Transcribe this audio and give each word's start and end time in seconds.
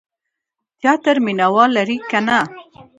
تیاتر 0.79 1.17
مینه 1.25 1.47
وال 1.53 1.69
لري 1.77 1.97
که 2.09 2.19
نه؟ 2.27 2.39